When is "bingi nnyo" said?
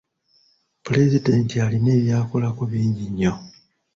2.71-3.33